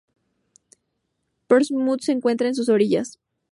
[1.45, 3.19] Portsmouth se encuentra en sus orillas.